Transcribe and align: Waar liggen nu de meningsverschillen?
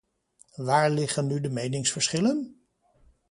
Waar 0.55 0.89
liggen 0.89 1.27
nu 1.27 1.41
de 1.41 1.49
meningsverschillen? 1.49 2.65